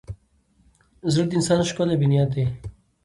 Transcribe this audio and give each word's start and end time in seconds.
زړه 1.13 1.25
د 1.27 1.31
انسان 1.37 1.59
ښکلی 1.69 1.95
بنیاد 2.01 2.29
دی. 2.33 2.45